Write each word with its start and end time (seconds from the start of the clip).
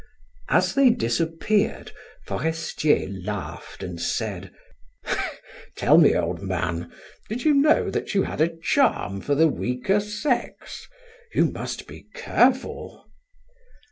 As 0.49 0.73
they 0.73 0.89
disappeared, 0.89 1.91
Forestier 2.25 3.07
laughed 3.23 3.83
and 3.83 4.01
said: 4.01 4.51
"Tell, 5.75 5.99
me, 5.99 6.15
old 6.15 6.41
man, 6.41 6.91
did 7.29 7.45
you 7.45 7.53
know 7.53 7.91
that 7.91 8.15
you 8.15 8.23
had 8.23 8.41
a 8.41 8.57
charm 8.63 9.21
for 9.21 9.35
the 9.35 9.47
weaker 9.47 9.99
sex? 9.99 10.87
You 11.35 11.45
must 11.51 11.85
be 11.87 12.07
careful." 12.15 13.11